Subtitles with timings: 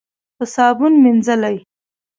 [0.37, 1.55] په صابون مینځلې.